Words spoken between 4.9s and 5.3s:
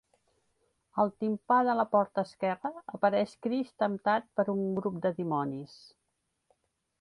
de